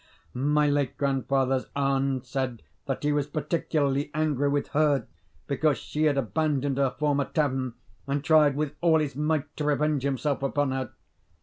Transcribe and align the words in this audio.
My 0.33 0.67
late 0.67 0.97
grandfather's 0.97 1.67
aunt 1.75 2.25
said 2.25 2.63
that 2.87 3.03
he 3.03 3.13
was 3.13 3.27
particularly 3.27 4.09
angry 4.15 4.49
with 4.49 4.69
her 4.69 5.05
because 5.45 5.77
she 5.77 6.05
had 6.05 6.17
abandoned 6.17 6.79
her 6.79 6.89
former 6.97 7.25
tavern, 7.25 7.75
and 8.07 8.23
tried 8.23 8.55
with 8.55 8.73
all 8.81 8.97
his 8.97 9.15
might 9.15 9.55
to 9.57 9.63
revenge 9.63 10.01
himself 10.01 10.41
upon 10.41 10.71
her. 10.71 10.89